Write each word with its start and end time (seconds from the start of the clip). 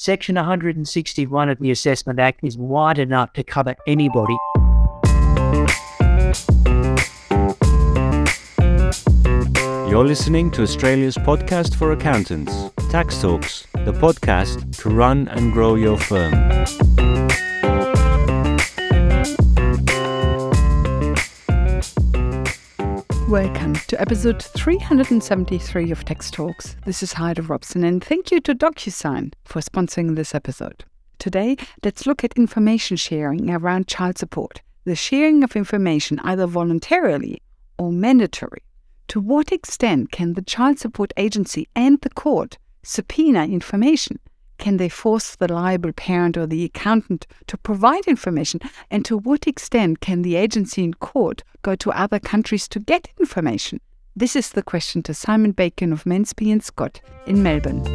Section 0.00 0.36
161 0.36 1.48
of 1.48 1.58
the 1.58 1.72
Assessment 1.72 2.20
Act 2.20 2.44
is 2.44 2.56
wide 2.56 3.00
enough 3.00 3.32
to 3.32 3.42
cover 3.42 3.74
anybody. 3.88 4.38
You're 9.90 10.06
listening 10.06 10.52
to 10.52 10.62
Australia's 10.62 11.16
podcast 11.16 11.74
for 11.74 11.90
accountants, 11.90 12.70
Tax 12.90 13.20
Talks, 13.20 13.66
the 13.72 13.92
podcast 13.92 14.80
to 14.82 14.90
run 14.90 15.26
and 15.26 15.52
grow 15.52 15.74
your 15.74 15.98
firm. 15.98 16.32
Welcome 23.28 23.74
to 23.74 24.00
episode 24.00 24.42
373 24.42 25.90
of 25.90 26.02
Tax 26.02 26.30
Talks. 26.30 26.76
This 26.86 27.02
is 27.02 27.12
Heide 27.12 27.46
Robson, 27.46 27.84
and 27.84 28.02
thank 28.02 28.30
you 28.30 28.40
to 28.40 28.54
DocuSign 28.54 29.34
for 29.44 29.60
sponsoring 29.60 30.16
this 30.16 30.34
episode. 30.34 30.86
Today, 31.18 31.58
let's 31.84 32.06
look 32.06 32.24
at 32.24 32.32
information 32.38 32.96
sharing 32.96 33.50
around 33.50 33.86
child 33.86 34.16
support, 34.16 34.62
the 34.86 34.96
sharing 34.96 35.44
of 35.44 35.56
information 35.56 36.18
either 36.20 36.46
voluntarily 36.46 37.42
or 37.76 37.92
mandatory. 37.92 38.62
To 39.08 39.20
what 39.20 39.52
extent 39.52 40.10
can 40.10 40.32
the 40.32 40.40
child 40.40 40.78
support 40.78 41.12
agency 41.18 41.68
and 41.76 42.00
the 42.00 42.08
court 42.08 42.56
subpoena 42.82 43.44
information? 43.44 44.20
Can 44.58 44.76
they 44.76 44.88
force 44.88 45.36
the 45.36 45.52
liable 45.52 45.92
parent 45.92 46.36
or 46.36 46.46
the 46.46 46.64
accountant 46.64 47.26
to 47.46 47.56
provide 47.56 48.06
information? 48.06 48.60
And 48.90 49.04
to 49.04 49.16
what 49.16 49.46
extent 49.46 50.00
can 50.00 50.22
the 50.22 50.36
agency 50.36 50.82
in 50.82 50.94
court 50.94 51.44
go 51.62 51.76
to 51.76 51.92
other 51.92 52.18
countries 52.18 52.68
to 52.68 52.80
get 52.80 53.08
information? 53.18 53.80
This 54.16 54.34
is 54.34 54.50
the 54.50 54.62
question 54.62 55.02
to 55.04 55.14
Simon 55.14 55.52
Bacon 55.52 55.92
of 55.92 56.04
Mensby 56.04 56.50
and 56.50 56.62
Scott 56.62 57.00
in 57.26 57.42
Melbourne. 57.42 57.86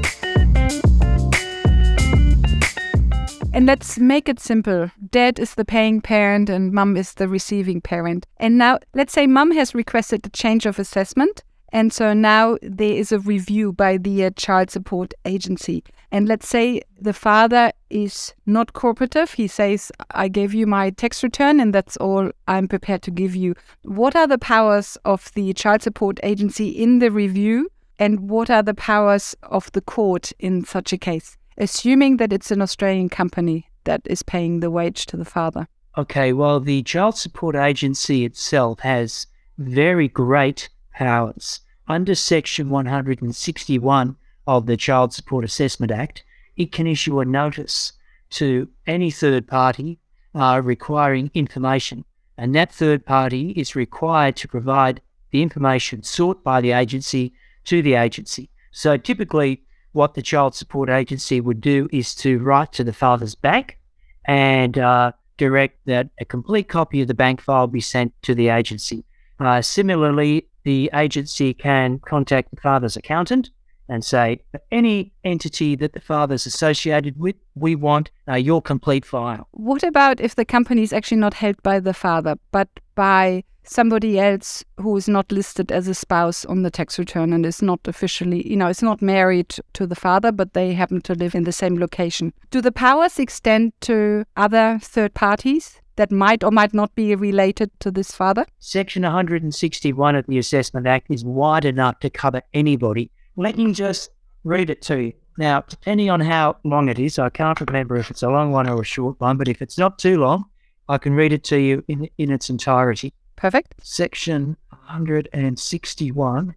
And 3.53 3.67
let's 3.67 3.99
make 3.99 4.27
it 4.29 4.39
simple. 4.39 4.89
Dad 5.11 5.37
is 5.37 5.55
the 5.55 5.65
paying 5.65 6.01
parent 6.01 6.49
and 6.49 6.71
mum 6.71 6.97
is 6.97 7.13
the 7.13 7.27
receiving 7.27 7.81
parent. 7.81 8.25
And 8.37 8.57
now, 8.57 8.79
let's 8.95 9.13
say 9.13 9.27
mum 9.27 9.51
has 9.51 9.75
requested 9.75 10.25
a 10.25 10.29
change 10.29 10.65
of 10.65 10.79
assessment. 10.79 11.43
And 11.73 11.91
so 11.91 12.13
now 12.13 12.57
there 12.61 12.93
is 12.93 13.11
a 13.11 13.19
review 13.19 13.73
by 13.73 13.97
the 13.97 14.25
uh, 14.25 14.29
child 14.37 14.69
support 14.69 15.13
agency. 15.25 15.83
And 16.11 16.27
let's 16.27 16.47
say 16.47 16.81
the 17.01 17.11
father 17.11 17.73
is 17.89 18.33
not 18.45 18.71
cooperative. 18.71 19.33
He 19.33 19.47
says, 19.47 19.91
I 20.11 20.29
gave 20.29 20.53
you 20.53 20.65
my 20.65 20.91
tax 20.91 21.23
return 21.23 21.59
and 21.59 21.73
that's 21.73 21.97
all 21.97 22.31
I'm 22.47 22.69
prepared 22.69 23.01
to 23.01 23.11
give 23.11 23.35
you. 23.35 23.55
What 23.81 24.15
are 24.15 24.27
the 24.27 24.37
powers 24.37 24.97
of 25.03 25.29
the 25.33 25.51
child 25.53 25.81
support 25.81 26.19
agency 26.23 26.69
in 26.69 26.99
the 26.99 27.11
review? 27.11 27.69
And 27.99 28.29
what 28.29 28.49
are 28.49 28.63
the 28.63 28.73
powers 28.73 29.35
of 29.43 29.69
the 29.73 29.81
court 29.81 30.31
in 30.39 30.63
such 30.63 30.93
a 30.93 30.97
case? 30.97 31.35
assuming 31.57 32.17
that 32.17 32.33
it's 32.33 32.51
an 32.51 32.61
Australian 32.61 33.09
company 33.09 33.69
that 33.83 34.01
is 34.05 34.23
paying 34.23 34.59
the 34.59 34.71
wage 34.71 35.05
to 35.07 35.17
the 35.17 35.25
father. 35.25 35.67
Okay, 35.97 36.33
well, 36.33 36.59
the 36.59 36.81
child 36.83 37.17
support 37.17 37.55
agency 37.55 38.25
itself 38.25 38.79
has 38.79 39.27
very 39.57 40.07
great 40.07 40.69
powers. 40.93 41.61
Under 41.87 42.15
Section 42.15 42.69
161 42.69 44.15
of 44.47 44.65
the 44.65 44.77
Child 44.77 45.13
Support 45.13 45.45
Assessment 45.45 45.91
Act, 45.91 46.23
it 46.55 46.71
can 46.71 46.87
issue 46.87 47.19
a 47.19 47.25
notice 47.25 47.93
to 48.31 48.69
any 48.87 49.11
third 49.11 49.47
party 49.47 49.99
uh, 50.35 50.61
requiring 50.63 51.29
information, 51.33 52.05
and 52.37 52.55
that 52.55 52.71
third 52.71 53.05
party 53.05 53.51
is 53.51 53.75
required 53.75 54.35
to 54.37 54.47
provide 54.47 55.01
the 55.31 55.41
information 55.41 56.03
sought 56.03 56.43
by 56.43 56.61
the 56.61 56.71
agency 56.71 57.33
to 57.65 57.81
the 57.81 57.95
agency. 57.95 58.49
So 58.71 58.97
typically, 58.97 59.63
what 59.91 60.15
the 60.15 60.21
child 60.21 60.55
support 60.55 60.89
agency 60.89 61.39
would 61.39 61.61
do 61.61 61.87
is 61.91 62.15
to 62.15 62.39
write 62.39 62.71
to 62.73 62.83
the 62.83 62.93
father's 62.93 63.35
bank 63.35 63.77
and 64.25 64.77
uh, 64.77 65.11
direct 65.37 65.85
that 65.85 66.09
a 66.19 66.25
complete 66.25 66.67
copy 66.67 67.01
of 67.01 67.07
the 67.07 67.13
bank 67.13 67.41
file 67.41 67.67
be 67.67 67.81
sent 67.81 68.13
to 68.23 68.33
the 68.33 68.49
agency. 68.49 69.05
Uh, 69.39 69.61
similarly, 69.61 70.47
the 70.63 70.89
agency 70.93 71.53
can 71.53 71.99
contact 71.99 72.49
the 72.51 72.61
father's 72.61 72.95
accountant 72.95 73.49
and 73.89 74.03
say, 74.03 74.39
any 74.71 75.11
entity 75.23 75.75
that 75.75 75.93
the 75.93 75.99
father's 75.99 76.45
associated 76.45 77.19
with, 77.19 77.35
we 77.55 77.75
want 77.75 78.11
uh, 78.27 78.35
your 78.35 78.61
complete 78.61 79.05
file. 79.05 79.47
What 79.51 79.83
about 79.83 80.21
if 80.21 80.35
the 80.35 80.45
company 80.45 80.83
is 80.83 80.93
actually 80.93 81.17
not 81.17 81.33
held 81.33 81.61
by 81.63 81.79
the 81.79 81.93
father, 81.93 82.35
but 82.51 82.69
by 82.95 83.43
somebody 83.65 84.19
else 84.19 84.63
who 84.77 84.95
is 84.97 85.07
not 85.07 85.31
listed 85.31 85.71
as 85.71 85.87
a 85.87 85.93
spouse 85.93 86.45
on 86.45 86.63
the 86.63 86.71
tax 86.71 86.99
return 86.99 87.33
and 87.33 87.45
is 87.45 87.61
not 87.61 87.79
officially, 87.85 88.47
you 88.47 88.55
know, 88.55 88.67
is 88.67 88.81
not 88.81 89.01
married 89.01 89.55
to 89.73 89.87
the 89.87 89.95
father, 89.95 90.31
but 90.31 90.53
they 90.53 90.73
happen 90.73 91.01
to 91.01 91.15
live 91.15 91.35
in 91.35 91.43
the 91.43 91.51
same 91.51 91.77
location. 91.77 92.33
Do 92.51 92.61
the 92.61 92.71
powers 92.71 93.19
extend 93.19 93.73
to 93.81 94.25
other 94.35 94.79
third 94.81 95.13
parties? 95.13 95.81
That 95.95 96.11
might 96.11 96.43
or 96.43 96.51
might 96.51 96.73
not 96.73 96.95
be 96.95 97.13
related 97.15 97.69
to 97.81 97.91
this 97.91 98.11
father? 98.11 98.45
Section 98.59 99.03
161 99.03 100.15
of 100.15 100.25
the 100.25 100.39
Assessment 100.39 100.87
Act 100.87 101.07
is 101.11 101.23
wide 101.23 101.65
enough 101.65 101.99
to 101.99 102.09
cover 102.09 102.41
anybody. 102.53 103.11
Let 103.35 103.57
me 103.57 103.73
just 103.73 104.09
read 104.43 104.69
it 104.69 104.81
to 104.83 105.01
you. 105.01 105.13
Now, 105.37 105.61
depending 105.61 106.09
on 106.09 106.19
how 106.19 106.57
long 106.63 106.89
it 106.89 106.99
is, 106.99 107.19
I 107.19 107.29
can't 107.29 107.59
remember 107.59 107.95
if 107.95 108.09
it's 108.11 108.23
a 108.23 108.29
long 108.29 108.51
one 108.51 108.67
or 108.69 108.81
a 108.81 108.85
short 108.85 109.19
one, 109.19 109.37
but 109.37 109.47
if 109.47 109.61
it's 109.61 109.77
not 109.77 109.99
too 109.99 110.19
long, 110.19 110.45
I 110.89 110.97
can 110.97 111.13
read 111.13 111.33
it 111.33 111.43
to 111.45 111.59
you 111.59 111.83
in, 111.87 112.09
in 112.17 112.31
its 112.31 112.49
entirety. 112.49 113.13
Perfect. 113.35 113.75
Section 113.81 114.57
161 114.69 116.55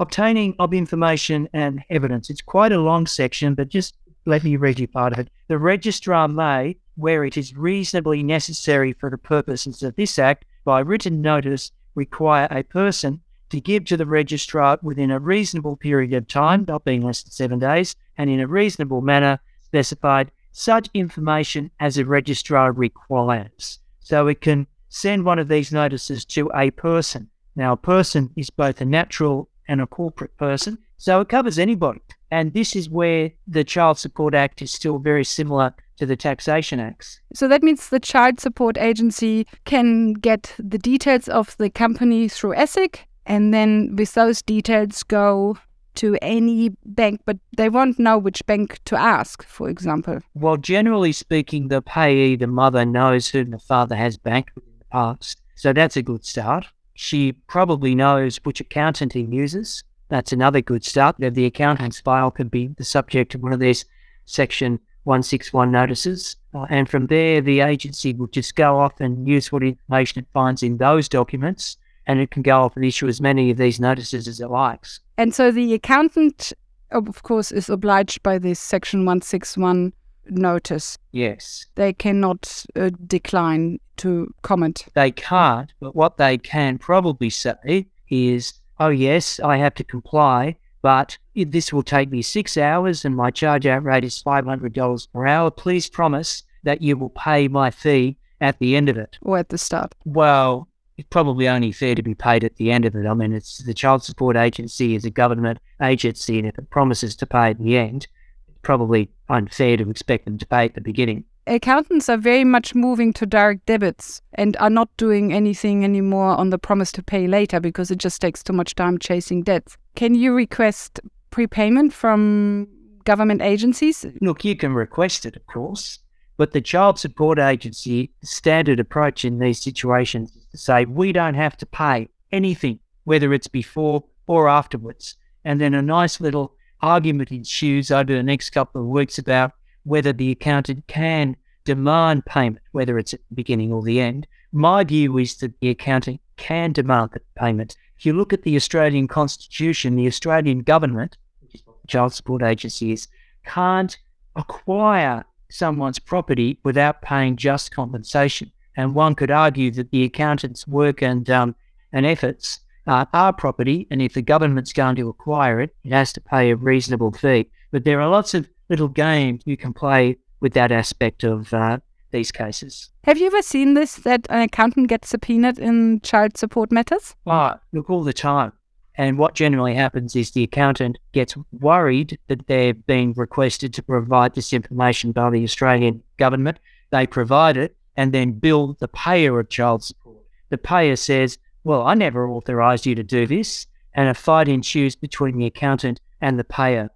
Obtaining 0.00 0.54
of 0.60 0.72
information 0.72 1.48
and 1.52 1.82
evidence. 1.90 2.30
It's 2.30 2.40
quite 2.40 2.70
a 2.70 2.78
long 2.78 3.06
section, 3.06 3.54
but 3.54 3.68
just 3.68 3.96
let 4.28 4.44
me 4.44 4.56
read 4.56 4.78
you 4.78 4.86
part 4.86 5.14
of 5.14 5.18
it. 5.18 5.30
The 5.48 5.58
registrar 5.58 6.28
may, 6.28 6.76
where 6.96 7.24
it 7.24 7.38
is 7.38 7.56
reasonably 7.56 8.22
necessary 8.22 8.92
for 8.92 9.08
the 9.08 9.16
purposes 9.16 9.82
of 9.82 9.96
this 9.96 10.18
Act, 10.18 10.44
by 10.64 10.80
written 10.80 11.22
notice, 11.22 11.72
require 11.94 12.46
a 12.50 12.62
person 12.62 13.22
to 13.48 13.58
give 13.58 13.86
to 13.86 13.96
the 13.96 14.04
registrar 14.04 14.78
within 14.82 15.10
a 15.10 15.18
reasonable 15.18 15.76
period 15.76 16.12
of 16.12 16.28
time, 16.28 16.66
not 16.68 16.84
being 16.84 17.00
less 17.00 17.22
than 17.22 17.32
seven 17.32 17.58
days, 17.58 17.96
and 18.18 18.28
in 18.28 18.38
a 18.38 18.46
reasonable 18.46 19.00
manner 19.00 19.40
specified 19.62 20.30
such 20.52 20.90
information 20.92 21.70
as 21.80 21.94
the 21.94 22.04
registrar 22.04 22.70
requires. 22.72 23.80
So 24.00 24.26
it 24.26 24.42
can 24.42 24.66
send 24.90 25.24
one 25.24 25.38
of 25.38 25.48
these 25.48 25.72
notices 25.72 26.26
to 26.26 26.50
a 26.54 26.70
person. 26.72 27.30
Now, 27.56 27.72
a 27.72 27.78
person 27.78 28.30
is 28.36 28.50
both 28.50 28.80
a 28.82 28.84
natural 28.84 29.48
and 29.68 29.80
a 29.80 29.86
corporate 29.86 30.36
person, 30.36 30.78
so 30.96 31.20
it 31.20 31.28
covers 31.28 31.58
anybody. 31.58 32.00
And 32.30 32.52
this 32.52 32.74
is 32.74 32.90
where 32.90 33.30
the 33.46 33.64
Child 33.64 33.98
Support 33.98 34.34
Act 34.34 34.60
is 34.62 34.72
still 34.72 34.98
very 34.98 35.24
similar 35.24 35.74
to 35.98 36.06
the 36.06 36.16
Taxation 36.16 36.80
Acts. 36.80 37.20
So 37.34 37.48
that 37.48 37.62
means 37.62 37.88
the 37.88 38.00
Child 38.00 38.40
Support 38.40 38.78
Agency 38.78 39.46
can 39.64 40.14
get 40.14 40.54
the 40.58 40.78
details 40.78 41.28
of 41.28 41.56
the 41.58 41.70
company 41.70 42.28
through 42.28 42.54
ASIC, 42.54 43.00
and 43.26 43.52
then 43.52 43.94
with 43.96 44.14
those 44.14 44.42
details 44.42 45.02
go 45.02 45.58
to 45.96 46.16
any 46.22 46.70
bank, 46.84 47.20
but 47.24 47.38
they 47.56 47.68
won't 47.68 47.98
know 47.98 48.16
which 48.16 48.46
bank 48.46 48.78
to 48.84 48.96
ask, 48.96 49.42
for 49.42 49.68
example. 49.68 50.20
Well, 50.34 50.56
generally 50.56 51.12
speaking, 51.12 51.68
the 51.68 51.82
payee, 51.82 52.36
the 52.36 52.46
mother, 52.46 52.84
knows 52.84 53.28
who 53.28 53.44
the 53.44 53.58
father 53.58 53.96
has 53.96 54.16
banked 54.16 54.54
with 54.54 54.64
in 54.64 54.78
the 54.78 54.84
past. 54.92 55.40
So 55.56 55.72
that's 55.72 55.96
a 55.96 56.02
good 56.02 56.24
start. 56.24 56.66
She 57.00 57.30
probably 57.30 57.94
knows 57.94 58.38
which 58.38 58.60
accountant 58.60 59.12
he 59.12 59.20
uses. 59.20 59.84
That's 60.08 60.32
another 60.32 60.60
good 60.60 60.84
start. 60.84 61.14
The 61.20 61.44
accountant's 61.44 62.00
file 62.00 62.32
could 62.32 62.50
be 62.50 62.66
the 62.76 62.82
subject 62.82 63.36
of 63.36 63.40
one 63.40 63.52
of 63.52 63.60
these 63.60 63.84
Section 64.24 64.80
161 65.04 65.70
notices. 65.70 66.34
Uh, 66.52 66.66
and 66.68 66.88
from 66.88 67.06
there, 67.06 67.40
the 67.40 67.60
agency 67.60 68.14
will 68.14 68.26
just 68.26 68.56
go 68.56 68.80
off 68.80 69.00
and 69.00 69.28
use 69.28 69.52
what 69.52 69.62
information 69.62 70.24
it 70.24 70.26
finds 70.32 70.64
in 70.64 70.78
those 70.78 71.08
documents, 71.08 71.76
and 72.08 72.18
it 72.18 72.32
can 72.32 72.42
go 72.42 72.62
off 72.62 72.74
and 72.74 72.84
issue 72.84 73.06
as 73.06 73.20
many 73.20 73.52
of 73.52 73.58
these 73.58 73.78
notices 73.78 74.26
as 74.26 74.40
it 74.40 74.50
likes. 74.50 74.98
And 75.16 75.32
so 75.32 75.52
the 75.52 75.74
accountant, 75.74 76.52
of 76.90 77.22
course, 77.22 77.52
is 77.52 77.70
obliged 77.70 78.24
by 78.24 78.38
this 78.38 78.58
Section 78.58 79.04
161 79.04 79.92
notice. 80.30 80.98
Yes. 81.12 81.64
They 81.76 81.92
cannot 81.92 82.64
uh, 82.74 82.90
decline 83.06 83.78
to 83.98 84.32
comment. 84.42 84.86
They 84.94 85.10
can't, 85.10 85.72
but 85.80 85.94
what 85.94 86.16
they 86.16 86.38
can 86.38 86.78
probably 86.78 87.30
say 87.30 87.86
is, 88.08 88.54
oh, 88.80 88.88
yes, 88.88 89.40
I 89.40 89.56
have 89.58 89.74
to 89.74 89.84
comply, 89.84 90.56
but 90.82 91.18
this 91.34 91.72
will 91.72 91.82
take 91.82 92.10
me 92.10 92.22
six 92.22 92.56
hours 92.56 93.04
and 93.04 93.14
my 93.14 93.30
charge 93.30 93.66
out 93.66 93.84
rate 93.84 94.04
is 94.04 94.22
$500 94.22 95.08
per 95.12 95.26
hour. 95.26 95.50
Please 95.50 95.88
promise 95.88 96.44
that 96.62 96.82
you 96.82 96.96
will 96.96 97.10
pay 97.10 97.48
my 97.48 97.70
fee 97.70 98.16
at 98.40 98.58
the 98.58 98.76
end 98.76 98.88
of 98.88 98.96
it. 98.96 99.18
Or 99.22 99.38
at 99.38 99.48
the 99.48 99.58
start. 99.58 99.94
Well, 100.04 100.68
it's 100.96 101.08
probably 101.10 101.48
only 101.48 101.72
fair 101.72 101.94
to 101.94 102.02
be 102.02 102.14
paid 102.14 102.44
at 102.44 102.56
the 102.56 102.72
end 102.72 102.84
of 102.84 102.94
it. 102.94 103.06
I 103.06 103.14
mean, 103.14 103.32
it's 103.32 103.58
the 103.58 103.74
child 103.74 104.02
support 104.02 104.36
agency 104.36 104.94
is 104.96 105.04
a 105.04 105.10
government 105.10 105.58
agency, 105.80 106.38
and 106.38 106.48
if 106.48 106.58
it 106.58 106.70
promises 106.70 107.14
to 107.16 107.26
pay 107.26 107.50
at 107.50 107.58
the 107.58 107.76
end, 107.76 108.08
it's 108.48 108.58
probably 108.62 109.10
unfair 109.28 109.76
to 109.76 109.90
expect 109.90 110.24
them 110.24 110.38
to 110.38 110.46
pay 110.46 110.64
at 110.64 110.74
the 110.74 110.80
beginning. 110.80 111.24
Accountants 111.48 112.10
are 112.10 112.18
very 112.18 112.44
much 112.44 112.74
moving 112.74 113.14
to 113.14 113.24
direct 113.24 113.64
debits 113.64 114.20
and 114.34 114.54
are 114.58 114.68
not 114.68 114.94
doing 114.98 115.32
anything 115.32 115.82
anymore 115.82 116.36
on 116.36 116.50
the 116.50 116.58
promise 116.58 116.92
to 116.92 117.02
pay 117.02 117.26
later 117.26 117.58
because 117.58 117.90
it 117.90 117.96
just 117.96 118.20
takes 118.20 118.42
too 118.42 118.52
much 118.52 118.74
time 118.74 118.98
chasing 118.98 119.42
debts. 119.42 119.78
Can 119.94 120.14
you 120.14 120.34
request 120.34 121.00
prepayment 121.30 121.94
from 121.94 122.68
government 123.04 123.40
agencies? 123.40 124.04
Look, 124.20 124.44
you 124.44 124.56
can 124.56 124.74
request 124.74 125.24
it, 125.24 125.36
of 125.36 125.46
course, 125.46 126.00
but 126.36 126.52
the 126.52 126.60
Child 126.60 126.98
Support 126.98 127.38
Agency 127.38 128.12
standard 128.22 128.78
approach 128.78 129.24
in 129.24 129.38
these 129.38 129.62
situations 129.62 130.36
is 130.36 130.44
to 130.52 130.58
say 130.58 130.84
we 130.84 131.12
don't 131.12 131.34
have 131.34 131.56
to 131.56 131.66
pay 131.66 132.10
anything, 132.30 132.78
whether 133.04 133.32
it's 133.32 133.48
before 133.48 134.04
or 134.26 134.50
afterwards. 134.50 135.16
And 135.46 135.62
then 135.62 135.72
a 135.72 135.80
nice 135.80 136.20
little 136.20 136.52
argument 136.82 137.32
ensues 137.32 137.90
over 137.90 138.12
the 138.12 138.22
next 138.22 138.50
couple 138.50 138.82
of 138.82 138.86
weeks 138.86 139.18
about 139.18 139.52
whether 139.88 140.12
the 140.12 140.30
accountant 140.30 140.86
can 140.86 141.36
demand 141.64 142.24
payment, 142.26 142.62
whether 142.72 142.98
it's 142.98 143.14
at 143.14 143.20
the 143.28 143.34
beginning 143.34 143.72
or 143.72 143.82
the 143.82 144.00
end. 144.00 144.26
My 144.52 144.84
view 144.84 145.18
is 145.18 145.36
that 145.38 145.58
the 145.60 145.70
accountant 145.70 146.20
can 146.36 146.72
demand 146.72 147.18
payment. 147.34 147.76
If 147.98 148.06
you 148.06 148.12
look 148.12 148.32
at 148.32 148.42
the 148.42 148.56
Australian 148.56 149.08
Constitution, 149.08 149.96
the 149.96 150.06
Australian 150.06 150.60
government, 150.60 151.16
which 151.40 151.54
is 151.54 151.62
what 151.64 151.80
the 151.82 151.88
Child 151.88 152.14
Support 152.14 152.42
Agency 152.42 152.92
is, 152.92 153.08
can't 153.44 153.98
acquire 154.36 155.24
someone's 155.50 155.98
property 155.98 156.58
without 156.64 157.02
paying 157.02 157.36
just 157.36 157.70
compensation. 157.70 158.52
And 158.76 158.94
one 158.94 159.14
could 159.14 159.30
argue 159.30 159.70
that 159.72 159.90
the 159.90 160.04
accountant's 160.04 160.68
work 160.68 161.02
and 161.02 161.28
um, 161.28 161.54
and 161.92 162.06
efforts 162.06 162.60
uh, 162.86 163.06
are 163.12 163.32
property, 163.32 163.86
and 163.90 164.00
if 164.00 164.14
the 164.14 164.22
government's 164.22 164.72
going 164.72 164.96
to 164.96 165.08
acquire 165.08 165.60
it, 165.60 165.74
it 165.84 165.92
has 165.92 166.12
to 166.12 166.20
pay 166.20 166.50
a 166.50 166.56
reasonable 166.56 167.12
fee. 167.12 167.50
But 167.70 167.84
there 167.84 168.00
are 168.00 168.08
lots 168.08 168.34
of 168.34 168.48
little 168.68 168.88
games 168.88 169.42
you 169.44 169.56
can 169.56 169.72
play 169.72 170.16
with 170.40 170.52
that 170.54 170.72
aspect 170.72 171.24
of 171.24 171.52
uh, 171.52 171.78
these 172.10 172.30
cases. 172.30 172.90
Have 173.04 173.18
you 173.18 173.26
ever 173.26 173.42
seen 173.42 173.74
this 173.74 173.96
that 173.96 174.26
an 174.30 174.42
accountant 174.42 174.88
gets 174.88 175.08
subpoenaed 175.08 175.58
in 175.58 176.00
child 176.00 176.36
support 176.36 176.70
matters? 176.70 177.14
Oh, 177.26 177.54
look, 177.72 177.90
all 177.90 178.04
the 178.04 178.12
time. 178.12 178.52
And 178.96 179.16
what 179.16 179.34
generally 179.34 179.74
happens 179.74 180.16
is 180.16 180.32
the 180.32 180.42
accountant 180.42 180.98
gets 181.12 181.36
worried 181.52 182.18
that 182.26 182.48
they're 182.48 182.74
being 182.74 183.12
requested 183.16 183.72
to 183.74 183.82
provide 183.82 184.34
this 184.34 184.52
information 184.52 185.12
by 185.12 185.30
the 185.30 185.44
Australian 185.44 186.02
government. 186.16 186.58
They 186.90 187.06
provide 187.06 187.56
it 187.56 187.76
and 187.96 188.12
then 188.12 188.32
bill 188.32 188.76
the 188.80 188.88
payer 188.88 189.38
of 189.38 189.50
child 189.50 189.84
support. 189.84 190.24
The 190.50 190.58
payer 190.58 190.96
says, 190.96 191.38
Well, 191.62 191.86
I 191.86 191.94
never 191.94 192.28
authorised 192.28 192.86
you 192.86 192.96
to 192.96 193.04
do 193.04 193.26
this. 193.26 193.66
And 193.94 194.08
a 194.08 194.14
fight 194.14 194.48
ensues 194.48 194.96
between 194.96 195.38
the 195.38 195.46
accountant 195.46 196.00
and 196.20 196.38
the 196.38 196.44
payer. 196.44 196.90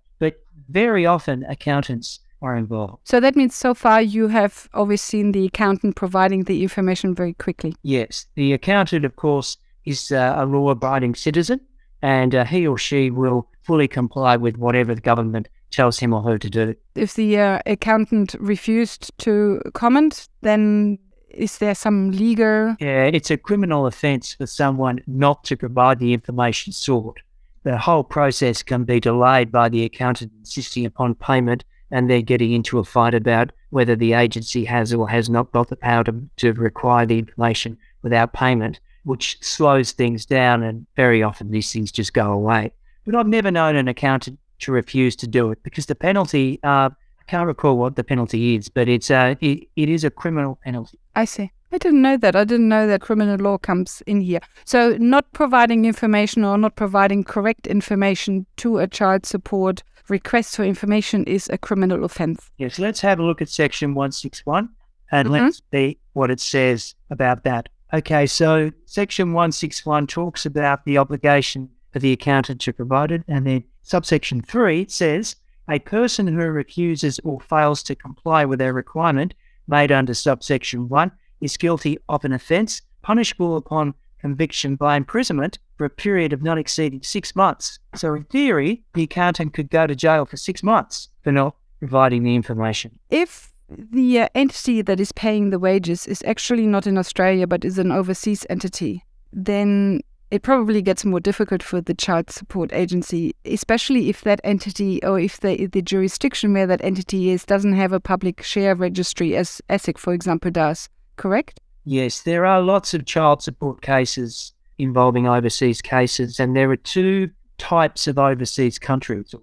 Very 0.69 1.06
often, 1.06 1.44
accountants 1.44 2.20
are 2.43 2.56
involved. 2.56 3.03
So 3.05 3.20
that 3.20 3.37
means 3.37 3.55
so 3.55 3.73
far 3.75 4.03
you 4.03 4.29
have 4.29 4.69
always 4.75 5.00
seen 5.00 5.32
the 5.32 5.47
accountant 5.47 5.97
providing 5.97 6.44
the 6.44 6.62
information 6.62 7.14
very 7.14 7.35
quickly. 7.35 7.75
Yes. 7.82 8.26
The 8.35 8.53
accountant, 8.53 9.05
of 9.05 9.17
course, 9.17 9.56
is 9.85 10.12
uh, 10.12 10.35
a 10.37 10.44
law 10.44 10.70
abiding 10.70 11.14
citizen 11.14 11.61
and 12.03 12.35
uh, 12.35 12.44
he 12.44 12.67
or 12.67 12.76
she 12.76 13.11
will 13.11 13.49
fully 13.62 13.88
comply 13.88 14.37
with 14.37 14.56
whatever 14.56 14.94
the 14.94 15.00
government 15.00 15.49
tells 15.70 15.99
him 15.99 16.12
or 16.12 16.23
her 16.23 16.38
to 16.38 16.50
do. 16.50 16.75
If 16.94 17.15
the 17.15 17.38
uh, 17.38 17.58
accountant 17.65 18.35
refused 18.38 19.17
to 19.19 19.62
comment, 19.73 20.29
then 20.43 20.99
is 21.31 21.58
there 21.58 21.75
some 21.75 22.11
legal? 22.11 22.76
Yeah, 22.79 23.05
it's 23.05 23.31
a 23.31 23.38
criminal 23.38 23.87
offence 23.87 24.35
for 24.35 24.47
someone 24.47 25.00
not 25.06 25.44
to 25.44 25.56
provide 25.56 25.99
the 25.99 26.12
information 26.12 26.73
sought. 26.73 27.20
The 27.64 27.79
whole 27.79 28.03
process 28.03 28.62
can 28.62 28.85
be 28.85 28.99
delayed 28.99 29.53
by 29.53 29.69
the 29.69 29.85
accountant 29.85 30.32
insisting 30.41 30.85
upon 30.85 31.14
payment 31.14 31.64
and 31.93 32.09
they're 32.09 32.23
getting 32.23 32.53
into 32.53 32.79
a 32.79 32.85
fight 32.85 33.14
about 33.14 33.53
whether 33.70 33.94
the 33.94 34.14
agency 34.14 34.64
has 34.64 34.93
or 34.93 35.09
has 35.09 35.31
not 35.31 35.53
got 35.53 35.69
the 35.69 35.76
power 35.76 36.03
to, 36.05 36.29
to 36.38 36.53
require 36.55 37.06
the 37.06 37.19
information 37.19 37.79
without 38.03 38.32
payment, 38.32 38.81
which 39.05 39.38
slows 39.43 39.93
things 39.93 40.26
down. 40.26 40.62
And 40.62 40.87
very 40.97 41.23
often 41.23 41.50
these 41.50 41.73
things 41.73 41.93
just 41.93 42.14
go 42.14 42.32
away. 42.32 42.73
But 43.05 43.14
I've 43.14 43.26
never 43.26 43.50
known 43.50 43.76
an 43.76 43.88
accountant 43.88 44.38
to 44.61 44.73
refuse 44.73 45.15
to 45.17 45.26
do 45.26 45.50
it 45.50 45.62
because 45.62 45.87
the 45.87 45.94
penalty, 45.94 46.58
uh, 46.65 46.91
I 46.91 47.25
can't 47.29 47.47
recall 47.47 47.76
what 47.76 47.97
the 47.97 48.05
penalty 48.05 48.56
is, 48.56 48.69
but 48.69 48.88
it's 48.88 49.11
uh, 49.11 49.35
it, 49.41 49.69
it 49.76 49.88
is 49.88 50.05
a 50.05 50.11
criminal 50.11 50.58
penalty. 50.65 50.99
I 51.15 51.25
see. 51.26 51.53
I 51.73 51.79
didn't 51.79 52.03
know 52.03 52.17
that. 52.19 52.37
I 52.37 52.45
didn't 52.45 52.69
know 52.69 52.87
that 52.87 53.01
criminal 53.01 53.37
law 53.37 53.57
comes 53.57 54.03
in 54.07 54.21
here. 54.21 54.41
So, 54.65 54.97
not 54.99 55.33
providing 55.33 55.87
information 55.87 56.45
or 56.45 56.59
not 56.59 56.77
providing 56.77 57.25
correct 57.25 57.67
information 57.67 58.47
to 58.59 58.79
a 58.79 58.87
child 58.87 59.25
support 59.25 59.83
request 60.09 60.57
for 60.57 60.65
information 60.65 61.25
is 61.25 61.49
a 61.49 61.57
criminal 61.57 62.05
offense. 62.05 62.51
Yes, 62.59 62.79
let's 62.79 63.01
have 63.01 63.19
a 63.19 63.23
look 63.23 63.41
at 63.41 63.49
section 63.49 63.95
161 63.95 64.69
and 65.11 65.29
Mhm. 65.29 65.33
let's 65.33 65.63
see 65.73 65.99
what 66.13 66.31
it 66.31 66.41
says 66.41 66.95
about 67.11 67.45
that. 67.45 67.69
Okay, 67.95 68.27
so 68.27 68.71
section 68.85 69.33
161 69.33 70.07
talks 70.07 70.45
about 70.45 70.85
the 70.85 70.99
obligation 70.99 71.71
for 71.93 71.99
the 71.99 72.13
accountant 72.13 72.61
to 72.63 72.73
provide 72.73 73.13
it, 73.13 73.23
and 73.29 73.47
then 73.47 73.65
subsection 73.83 74.43
3 74.43 74.87
says 74.89 75.37
a 75.69 75.79
person 75.79 76.27
who 76.27 76.51
refuses 76.51 77.21
or 77.25 77.41
fails 77.41 77.83
to 77.85 77.95
comply 77.95 78.45
with 78.45 78.61
a 78.61 78.73
requirement 78.73 79.35
made 79.69 79.93
under 79.93 80.15
subsection 80.15 80.89
1 80.89 81.13
is 81.43 81.59
guilty 81.59 81.99
of 82.09 82.25
an 82.25 82.33
offence 82.33 82.81
punishable 83.03 83.56
upon 83.56 83.94
conviction 84.21 84.77
by 84.77 84.97
imprisonment 84.97 85.59
for 85.77 85.85
a 85.85 85.91
period 85.91 86.33
of 86.33 86.43
not 86.43 86.56
exceeding 86.56 87.03
six 87.03 87.35
months. 87.35 87.79
So, 87.94 88.15
in 88.15 88.25
theory, 88.25 88.83
the 88.94 89.03
accountant 89.03 89.53
could 89.53 89.69
go 89.69 89.87
to 89.87 89.97
jail 89.97 90.25
for 90.25 90.37
six 90.37 90.62
months 90.62 91.09
for 91.23 91.33
not 91.33 91.56
providing 91.81 92.23
the 92.23 92.35
information. 92.35 92.99
If 93.11 93.53
the 93.69 94.21
uh, 94.21 94.29
entity 94.35 94.81
that 94.83 95.00
is 95.00 95.12
paying 95.12 95.50
the 95.50 95.59
wages 95.59 96.06
is 96.06 96.23
actually 96.25 96.67
not 96.67 96.87
in 96.87 96.97
Australia 96.97 97.47
but 97.47 97.65
is 97.65 97.79
an 97.79 97.91
overseas 97.91 98.47
entity, 98.49 99.05
then 99.33 100.00
it 100.31 100.43
probably 100.43 100.81
gets 100.81 101.05
more 101.05 101.21
difficult 101.21 101.62
for 101.62 101.81
the 101.81 101.93
child 101.93 102.31
support 102.31 102.73
agency, 102.73 103.35
especially 103.44 104.09
if 104.09 104.23
that 104.23 104.41
entity 104.44 105.03
or 105.05 105.19
if 105.19 105.41
the, 105.41 105.67
the 105.67 105.83
jurisdiction 105.83 106.55
where 106.55 106.67
that 106.67 106.83
entity 106.85 107.31
is 107.31 107.44
doesn't 107.44 107.75
have 107.75 107.93
a 107.93 108.00
public 108.00 108.43
share 108.43 108.75
registry 108.75 109.37
as 109.37 109.61
ASIC, 109.69 109.99
for 109.99 110.15
example, 110.15 110.50
does. 110.50 110.89
Correct? 111.17 111.61
Yes, 111.85 112.20
there 112.20 112.47
are 112.47 112.61
lots 112.61 112.94
of 112.94 113.06
child 113.06 113.43
support 113.43 113.82
cases 113.82 114.53
involving 114.79 115.26
overseas 115.26 115.82
cases, 115.82 116.38
and 116.41 116.56
there 116.56 116.70
are 116.70 116.76
two 116.76 117.31
types 117.59 118.06
of 118.06 118.19
overseas 118.19 118.79
countries. 118.79 119.35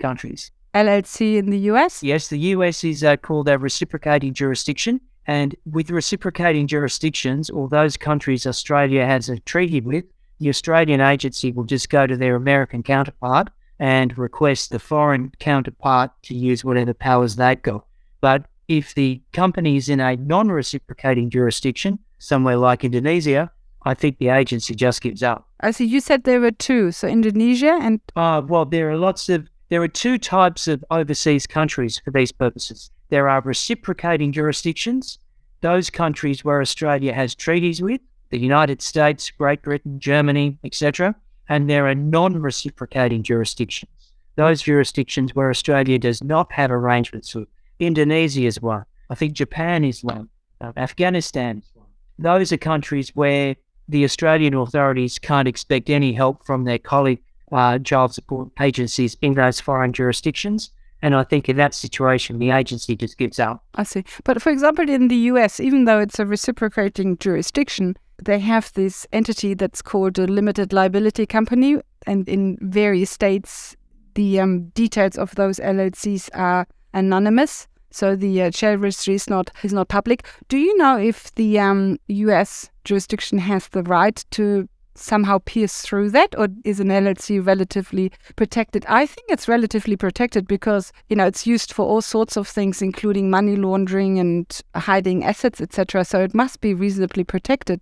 Countries. 0.00 0.50
LLC 0.74 1.36
in 1.36 1.50
the 1.50 1.58
US? 1.70 2.02
Yes, 2.02 2.28
the 2.28 2.38
US 2.38 2.82
is 2.82 3.04
uh, 3.04 3.16
called 3.16 3.48
a 3.48 3.58
reciprocating 3.58 4.32
jurisdiction, 4.32 5.00
and 5.26 5.54
with 5.70 5.90
reciprocating 5.90 6.66
jurisdictions, 6.66 7.50
or 7.50 7.68
those 7.68 7.96
countries 7.96 8.46
Australia 8.46 9.04
has 9.06 9.28
a 9.28 9.38
treaty 9.40 9.80
with, 9.80 10.04
the 10.38 10.48
Australian 10.48 11.00
agency 11.00 11.52
will 11.52 11.64
just 11.64 11.88
go 11.88 12.06
to 12.06 12.16
their 12.16 12.34
American 12.34 12.82
counterpart 12.82 13.50
and 13.78 14.16
request 14.18 14.70
the 14.70 14.78
foreign 14.78 15.30
counterpart 15.38 16.10
to 16.22 16.34
use 16.34 16.64
whatever 16.64 16.94
powers 16.94 17.36
they've 17.36 17.62
got. 17.62 17.84
But 18.20 18.46
if 18.68 18.94
the 18.94 19.20
company 19.32 19.76
is 19.76 19.88
in 19.88 20.00
a 20.00 20.16
non 20.16 20.48
reciprocating 20.48 21.30
jurisdiction, 21.30 21.98
somewhere 22.18 22.56
like 22.56 22.84
Indonesia, 22.84 23.50
I 23.84 23.94
think 23.94 24.18
the 24.18 24.28
agency 24.28 24.74
just 24.74 25.00
gives 25.02 25.22
up. 25.22 25.48
I 25.60 25.72
see. 25.72 25.84
You 25.84 26.00
said 26.00 26.24
there 26.24 26.40
were 26.40 26.52
two. 26.52 26.92
So 26.92 27.08
Indonesia 27.08 27.78
and 27.80 28.00
Uh, 28.16 28.42
well, 28.46 28.64
there 28.64 28.90
are 28.90 28.96
lots 28.96 29.28
of, 29.28 29.48
there 29.70 29.82
are 29.82 29.88
two 29.88 30.18
types 30.18 30.68
of 30.68 30.84
overseas 30.90 31.46
countries 31.46 32.00
for 32.04 32.10
these 32.10 32.32
purposes. 32.32 32.90
There 33.10 33.28
are 33.28 33.40
reciprocating 33.40 34.32
jurisdictions, 34.32 35.18
those 35.60 35.90
countries 35.90 36.44
where 36.44 36.60
Australia 36.60 37.12
has 37.12 37.34
treaties 37.34 37.82
with, 37.82 38.00
the 38.30 38.38
United 38.38 38.80
States, 38.80 39.30
Great 39.30 39.62
Britain, 39.62 39.98
Germany, 39.98 40.58
etc. 40.64 41.14
And 41.48 41.68
there 41.68 41.86
are 41.86 41.94
non 41.94 42.40
reciprocating 42.40 43.22
jurisdictions, 43.22 43.90
those 44.36 44.62
jurisdictions 44.62 45.34
where 45.34 45.50
Australia 45.50 45.98
does 45.98 46.22
not 46.22 46.52
have 46.52 46.70
arrangements 46.70 47.34
with. 47.34 47.48
Indonesia 47.86 48.42
is 48.42 48.60
one. 48.60 48.84
I 49.10 49.14
think 49.14 49.32
Japan 49.32 49.84
is 49.84 50.02
one. 50.02 50.28
Uh, 50.60 50.72
Afghanistan 50.76 51.58
is 51.58 51.70
one. 51.74 51.88
Those 52.18 52.52
are 52.52 52.56
countries 52.56 53.10
where 53.14 53.56
the 53.88 54.04
Australian 54.04 54.54
authorities 54.54 55.18
can't 55.18 55.48
expect 55.48 55.90
any 55.90 56.12
help 56.12 56.46
from 56.46 56.64
their 56.64 56.78
colleague 56.78 57.22
uh, 57.50 57.78
child 57.80 58.14
support 58.14 58.48
agencies 58.60 59.16
in 59.20 59.34
those 59.34 59.60
foreign 59.60 59.92
jurisdictions. 59.92 60.70
And 61.02 61.16
I 61.16 61.24
think 61.24 61.48
in 61.48 61.56
that 61.56 61.74
situation, 61.74 62.38
the 62.38 62.52
agency 62.52 62.94
just 62.94 63.18
gives 63.18 63.40
up. 63.40 63.64
I 63.74 63.82
see. 63.82 64.04
But 64.24 64.40
for 64.40 64.50
example, 64.50 64.88
in 64.88 65.08
the 65.08 65.16
US, 65.32 65.58
even 65.58 65.84
though 65.84 65.98
it's 65.98 66.20
a 66.20 66.24
reciprocating 66.24 67.18
jurisdiction, 67.18 67.96
they 68.22 68.38
have 68.38 68.72
this 68.74 69.06
entity 69.12 69.54
that's 69.54 69.82
called 69.82 70.18
a 70.18 70.26
limited 70.26 70.72
liability 70.72 71.26
company. 71.26 71.78
And 72.06 72.28
in 72.28 72.56
various 72.60 73.10
states, 73.10 73.76
the 74.14 74.38
um, 74.38 74.68
details 74.74 75.18
of 75.18 75.34
those 75.34 75.58
LLCs 75.58 76.30
are 76.34 76.68
anonymous. 76.94 77.66
So 77.92 78.16
the 78.16 78.42
uh, 78.42 78.50
share 78.50 78.78
registry 78.78 79.14
is 79.14 79.28
not 79.28 79.50
is 79.62 79.72
not 79.72 79.88
public. 79.88 80.26
Do 80.48 80.56
you 80.56 80.76
know 80.76 80.98
if 80.98 81.34
the 81.34 81.58
um, 81.58 81.98
U.S. 82.08 82.70
jurisdiction 82.84 83.38
has 83.38 83.68
the 83.68 83.82
right 83.82 84.24
to 84.32 84.68
somehow 84.94 85.38
pierce 85.44 85.80
through 85.80 86.10
that, 86.10 86.34
or 86.38 86.48
is 86.64 86.80
an 86.80 86.88
LLC 86.88 87.44
relatively 87.44 88.12
protected? 88.36 88.84
I 88.88 89.06
think 89.06 89.30
it's 89.30 89.48
relatively 89.48 89.96
protected 89.96 90.46
because 90.46 90.92
you 91.08 91.16
know 91.16 91.26
it's 91.26 91.46
used 91.46 91.72
for 91.72 91.86
all 91.86 92.02
sorts 92.02 92.36
of 92.36 92.48
things, 92.48 92.82
including 92.82 93.30
money 93.30 93.56
laundering 93.56 94.18
and 94.18 94.60
hiding 94.74 95.24
assets, 95.24 95.60
etc. 95.60 96.04
So 96.04 96.22
it 96.22 96.34
must 96.34 96.60
be 96.60 96.74
reasonably 96.74 97.24
protected. 97.24 97.80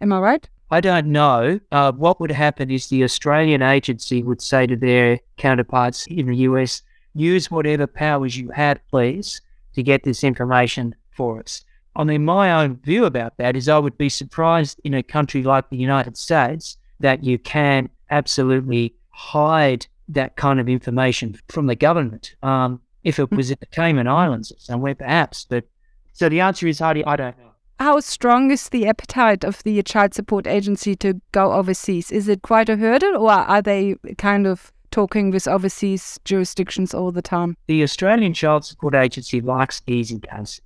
Am 0.00 0.12
I 0.12 0.20
right? 0.20 0.48
I 0.70 0.80
don't 0.80 1.06
know. 1.06 1.58
Uh, 1.72 1.92
what 1.92 2.20
would 2.20 2.30
happen 2.30 2.70
is 2.70 2.88
the 2.88 3.02
Australian 3.02 3.62
agency 3.62 4.22
would 4.22 4.42
say 4.42 4.66
to 4.66 4.76
their 4.76 5.18
counterparts 5.38 6.06
in 6.06 6.26
the 6.26 6.36
US, 6.48 6.82
use 7.14 7.50
whatever 7.50 7.86
powers 7.86 8.36
you 8.36 8.50
have, 8.50 8.78
please, 8.90 9.40
to 9.74 9.82
get 9.82 10.04
this 10.04 10.24
information 10.24 10.94
for 11.10 11.40
us. 11.40 11.64
I 11.96 12.04
mean, 12.04 12.24
my 12.24 12.62
own 12.62 12.76
view 12.76 13.04
about 13.04 13.36
that 13.38 13.56
is 13.56 13.68
I 13.68 13.78
would 13.78 13.98
be 13.98 14.08
surprised 14.08 14.80
in 14.84 14.94
a 14.94 15.02
country 15.02 15.42
like 15.42 15.68
the 15.68 15.76
United 15.76 16.16
States 16.16 16.76
that 17.00 17.24
you 17.24 17.38
can 17.38 17.88
absolutely 18.10 18.94
hide 19.10 19.86
that 20.08 20.36
kind 20.36 20.60
of 20.60 20.68
information 20.68 21.38
from 21.48 21.66
the 21.66 21.74
government. 21.74 22.34
Um, 22.42 22.80
if 23.04 23.18
it 23.18 23.30
was 23.30 23.50
in 23.50 23.56
the 23.60 23.66
Cayman 23.66 24.08
Islands 24.08 24.52
or 24.52 24.58
somewhere, 24.58 24.94
perhaps. 24.94 25.46
But 25.48 25.64
so 26.12 26.28
the 26.28 26.40
answer 26.40 26.66
is, 26.66 26.78
Heidi, 26.78 27.04
I 27.04 27.16
don't 27.16 27.38
know. 27.38 27.44
How 27.78 28.00
strong 28.00 28.50
is 28.50 28.68
the 28.68 28.86
appetite 28.86 29.44
of 29.44 29.62
the 29.62 29.80
child 29.82 30.14
support 30.14 30.46
agency 30.46 30.96
to 30.96 31.20
go 31.30 31.52
overseas? 31.52 32.10
Is 32.10 32.28
it 32.28 32.42
quite 32.42 32.68
a 32.68 32.76
hurdle, 32.76 33.22
or 33.22 33.30
are 33.30 33.62
they 33.62 33.94
kind 34.18 34.46
of 34.46 34.72
talking 34.90 35.30
with 35.30 35.48
overseas 35.48 36.18
jurisdictions 36.24 36.94
all 36.94 37.12
the 37.12 37.22
time? 37.22 37.56
The 37.66 37.82
Australian 37.82 38.34
Child 38.34 38.64
Support 38.64 38.94
Agency 38.94 39.40
likes 39.40 39.82
easy 39.86 40.20
cases. 40.20 40.62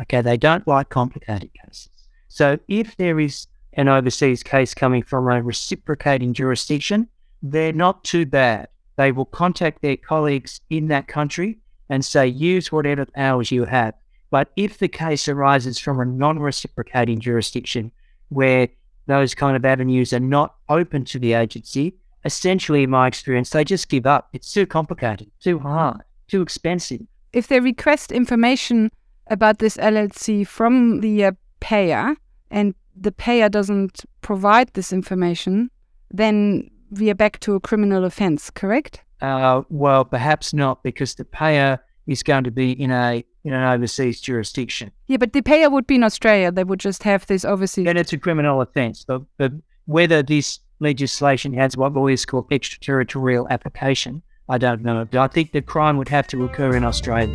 Okay, 0.00 0.20
they 0.20 0.36
don't 0.36 0.66
like 0.66 0.88
complicated 0.90 1.50
cases. 1.54 1.90
So 2.28 2.58
if 2.68 2.96
there 2.96 3.18
is 3.18 3.46
an 3.72 3.88
overseas 3.88 4.42
case 4.42 4.74
coming 4.74 5.02
from 5.02 5.28
a 5.28 5.42
reciprocating 5.42 6.34
jurisdiction, 6.34 7.08
they're 7.42 7.72
not 7.72 8.04
too 8.04 8.26
bad. 8.26 8.68
They 8.96 9.12
will 9.12 9.24
contact 9.24 9.82
their 9.82 9.96
colleagues 9.96 10.60
in 10.70 10.88
that 10.88 11.08
country 11.08 11.58
and 11.88 12.04
say, 12.04 12.26
use 12.26 12.70
whatever 12.70 13.06
powers 13.06 13.50
you 13.50 13.64
have. 13.64 13.94
But 14.30 14.50
if 14.56 14.78
the 14.78 14.88
case 14.88 15.28
arises 15.28 15.78
from 15.78 16.00
a 16.00 16.04
non 16.04 16.38
reciprocating 16.38 17.20
jurisdiction 17.20 17.92
where 18.28 18.68
those 19.06 19.34
kind 19.34 19.56
of 19.56 19.64
avenues 19.64 20.12
are 20.12 20.20
not 20.20 20.56
open 20.68 21.04
to 21.06 21.18
the 21.18 21.32
agency, 21.32 21.94
essentially, 22.24 22.82
in 22.82 22.90
my 22.90 23.06
experience, 23.06 23.50
they 23.50 23.64
just 23.64 23.88
give 23.88 24.06
up. 24.06 24.28
It's 24.32 24.52
too 24.52 24.66
complicated, 24.66 25.30
too 25.40 25.58
hard, 25.58 26.02
too 26.28 26.42
expensive. 26.42 27.02
If 27.32 27.48
they 27.48 27.60
request 27.60 28.12
information 28.12 28.90
about 29.28 29.58
this 29.58 29.76
LLC 29.76 30.46
from 30.46 31.00
the 31.00 31.24
uh, 31.24 31.32
payer 31.60 32.14
and 32.50 32.74
the 32.96 33.12
payer 33.12 33.48
doesn't 33.48 34.04
provide 34.22 34.72
this 34.74 34.92
information, 34.92 35.70
then 36.10 36.70
we 36.90 37.10
are 37.10 37.14
back 37.14 37.38
to 37.40 37.54
a 37.54 37.60
criminal 37.60 38.04
offense, 38.04 38.50
correct? 38.50 39.02
Uh, 39.20 39.62
well, 39.68 40.04
perhaps 40.04 40.54
not, 40.54 40.82
because 40.82 41.14
the 41.14 41.24
payer 41.24 41.78
is 42.06 42.22
going 42.22 42.44
to 42.44 42.50
be 42.50 42.72
in 42.72 42.90
a 42.90 43.24
in 43.44 43.52
an 43.52 43.62
overseas 43.62 44.20
jurisdiction. 44.20 44.90
Yeah, 45.06 45.16
but 45.16 45.32
the 45.32 45.42
payer 45.42 45.70
would 45.70 45.86
be 45.86 45.94
in 45.94 46.02
Australia. 46.02 46.50
They 46.50 46.64
would 46.64 46.80
just 46.80 47.02
have 47.02 47.26
this 47.26 47.44
overseas. 47.44 47.84
Then 47.84 47.96
it's 47.96 48.12
a 48.12 48.18
criminal 48.18 48.60
offence. 48.60 49.04
But, 49.04 49.22
but 49.38 49.52
whether 49.86 50.22
this 50.22 50.58
legislation 50.80 51.54
has 51.54 51.76
what 51.76 51.94
lawyers 51.94 52.24
call 52.24 52.46
extraterritorial 52.50 53.48
application, 53.48 54.22
I 54.48 54.58
don't 54.58 54.82
know. 54.82 55.04
But 55.04 55.18
I 55.20 55.26
think 55.28 55.52
the 55.52 55.62
crime 55.62 55.96
would 55.96 56.08
have 56.08 56.26
to 56.28 56.44
occur 56.44 56.76
in 56.76 56.84
Australia. 56.84 57.34